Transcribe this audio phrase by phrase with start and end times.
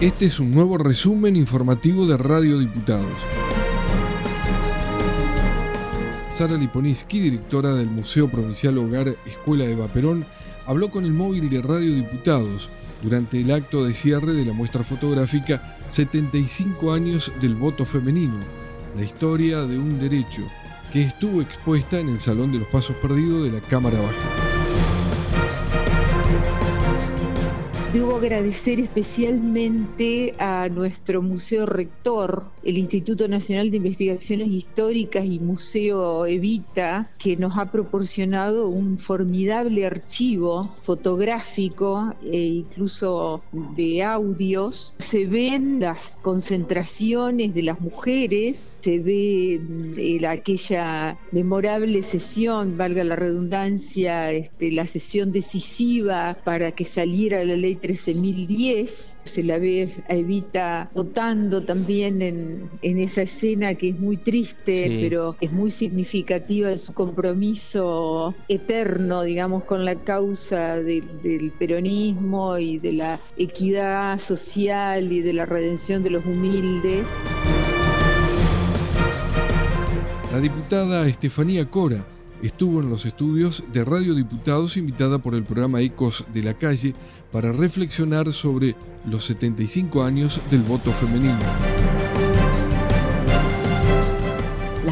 [0.00, 3.16] Este es un nuevo resumen informativo de Radio Diputados.
[6.28, 10.26] Sara Liponiski, directora del Museo Provincial Hogar Escuela de Vaperón,
[10.66, 12.68] habló con el móvil de Radio Diputados
[13.02, 18.36] durante el acto de cierre de la muestra fotográfica 75 años del voto femenino,
[18.94, 20.42] la historia de un derecho,
[20.92, 24.45] que estuvo expuesta en el Salón de los Pasos Perdidos de la Cámara Baja.
[27.96, 36.26] Debo agradecer especialmente a nuestro museo rector, el Instituto Nacional de Investigaciones Históricas y Museo
[36.26, 44.94] Evita, que nos ha proporcionado un formidable archivo fotográfico e incluso de audios.
[44.98, 49.58] Se ven las concentraciones de las mujeres, se ve
[49.96, 57.56] eh, aquella memorable sesión, valga la redundancia, este, la sesión decisiva para que saliera la
[57.56, 59.18] ley 13.010.
[59.22, 65.36] Se la ve a Evita votando también en, esa escena que es muy triste, pero
[65.40, 72.92] es muy significativa de su compromiso eterno, digamos, con la causa del peronismo y de
[72.92, 77.06] la equidad social y de la redención de los humildes.
[80.32, 82.04] La diputada Estefanía Cora
[82.46, 86.94] estuvo en los estudios de Radio Diputados invitada por el programa Ecos de la Calle
[87.32, 91.95] para reflexionar sobre los 75 años del voto femenino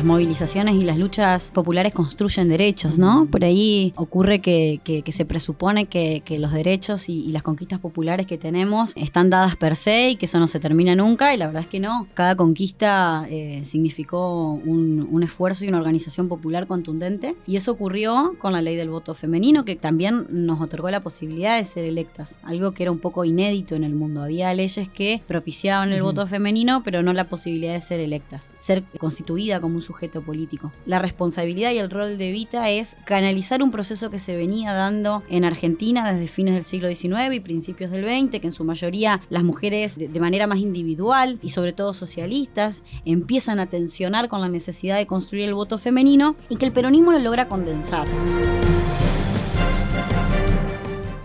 [0.05, 3.27] las movilizaciones y las luchas populares construyen derechos, ¿no?
[3.31, 8.93] Por ahí ocurre que, se presupone que, los derechos y, las conquistas populares que tenemos
[8.97, 11.69] están dadas per se y que eso no se termina nunca, y la verdad es
[11.69, 12.07] que no.
[12.13, 18.53] Cada conquista eh, significó un, esfuerzo y una organización popular contundente, y eso ocurrió con
[18.53, 22.73] la ley del voto femenino, que también nos otorgó la posibilidad de ser electas, algo
[22.73, 24.23] que era un poco inédito en el mundo.
[24.23, 28.85] Había leyes que propiciaban el voto femenino, pero no la posibilidad de ser electas, ser
[28.99, 29.94] constituida como un sujeto
[30.25, 30.73] político.
[30.87, 35.23] La responsabilidad y el rol de Evita es canalizar un proceso que se venía dando
[35.29, 39.21] en Argentina desde fines del siglo XIX y principios del XX, que en su mayoría
[39.31, 44.49] las mujeres de, manera más individual y sobre todo socialistas empiezan a tensionar con la
[44.49, 48.07] necesidad de construir el voto femenino y que el peronismo lo logra condensar.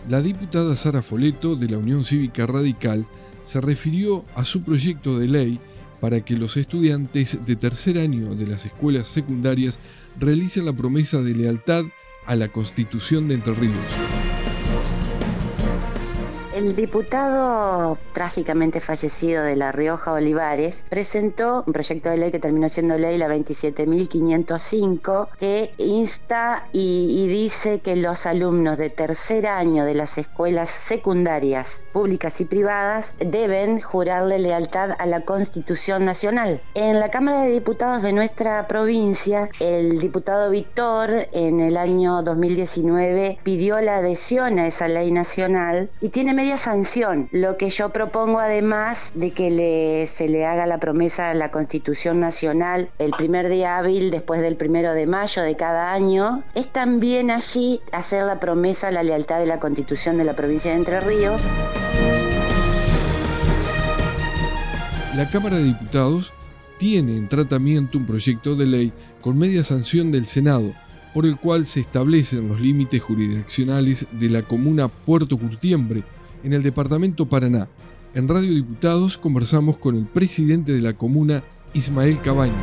[0.09, 3.05] La diputada Sara Foleto de la Unión Cívica Radical
[3.43, 5.59] se refirió a su proyecto de ley
[5.99, 9.79] para que los estudiantes de tercer año de las escuelas secundarias
[10.19, 11.83] realicen la promesa de lealtad
[12.25, 14.08] a la Constitución de Entre Ríos.
[16.59, 22.67] El diputado trágicamente fallecido de La Rioja Olivares presentó un proyecto de ley que terminó
[22.67, 29.95] siendo ley la 27.505 que insta y, dice que los alumnos de tercer año de
[29.95, 36.61] las escuelas secundarias públicas y privadas deben jurarle lealtad a la Constitución Nacional.
[36.73, 43.39] En la Cámara de Diputados de nuestra provincia, el diputado Víctor en el año 2019
[43.43, 47.29] pidió la adhesión a esa ley nacional y tiene medio sanción.
[47.31, 52.19] Lo que yo propongo además de que se le haga la promesa a la Constitución
[52.19, 57.31] Nacional el primer día hábil después del primero de mayo de cada año, es también
[57.31, 60.99] allí hacer la promesa a la lealtad de la Constitución de la provincia de Entre
[60.99, 61.43] Ríos.
[65.15, 66.33] La Cámara de Diputados
[66.77, 70.73] tiene en tratamiento un proyecto de ley con media sanción del Senado,
[71.13, 76.03] por el cual se establecen los límites jurisdiccionales de la comuna Puerto Curtiembre,
[76.43, 77.67] en el departamento Paraná.
[78.13, 82.53] En Radio Diputados conversamos con el presidente de la comuna, Ismael Cabaña.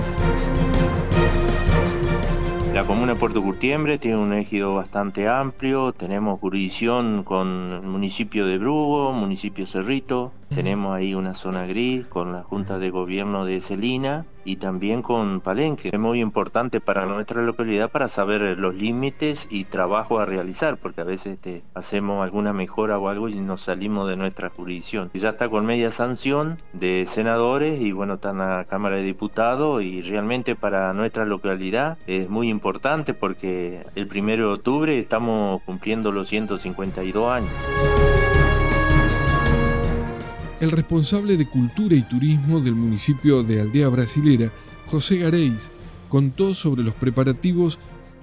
[2.74, 8.44] La comuna de Puerto Curtiembre tiene un ejido bastante amplio, tenemos jurisdicción con el municipio
[8.44, 13.60] de Brugo, municipio Cerrito, tenemos ahí una zona gris con la Junta de Gobierno de
[13.60, 15.90] Celina y también con Palenque.
[15.92, 21.00] Es muy importante para nuestra localidad para saber los límites y trabajo a realizar, porque
[21.00, 25.10] a veces este, hacemos alguna mejora o algo y nos salimos de nuestra jurisdicción.
[25.14, 29.82] Ya está con media sanción de senadores y bueno, está en la Cámara de Diputados
[29.82, 36.12] y realmente para nuestra localidad es muy importante porque el primero de octubre estamos cumpliendo
[36.12, 38.25] los 152 años.
[40.66, 44.50] El responsable de Cultura y Turismo del municipio de Aldea Brasilera,
[44.88, 45.70] José Gareis,
[46.08, 47.78] contó sobre los preparativos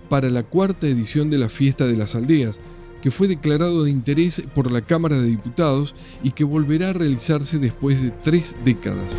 [0.09, 2.59] para la cuarta edición de la Fiesta de las Aldeas,
[3.01, 7.59] que fue declarado de interés por la Cámara de Diputados y que volverá a realizarse
[7.59, 9.17] después de tres décadas.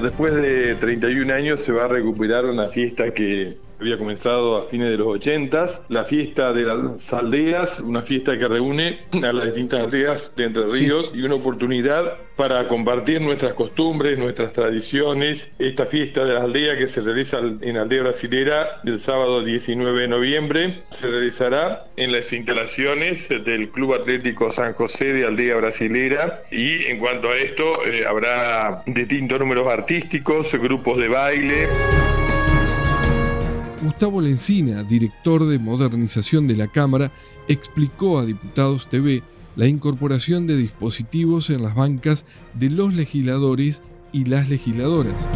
[0.00, 4.90] Después de 31 años se va a recuperar una fiesta que había comenzado a fines
[4.90, 9.80] de los 80, la fiesta de las aldeas, una fiesta que reúne a las distintas
[9.80, 15.52] aldeas de Entre Ríos y una oportunidad para compartir nuestras costumbres, nuestras tradiciones.
[15.58, 20.08] Esta fiesta de las aldeas que se realiza en Aldea Brasilera el sábado 19 de
[20.08, 26.86] noviembre se realizará en las instalaciones del Club Atlético San José de Aldea Brasilera y
[26.86, 32.21] en cuanto a esto eh, habrá distintos números artísticos, grupos de baile.
[33.82, 37.10] Gustavo Lencina, director de modernización de la Cámara,
[37.48, 39.22] explicó a Diputados TV
[39.56, 42.24] la incorporación de dispositivos en las bancas
[42.54, 43.82] de los legisladores
[44.12, 45.28] y las legisladoras